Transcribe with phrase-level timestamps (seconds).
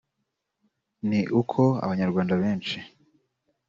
[1.09, 2.77] ni uko abanyarwanda benshi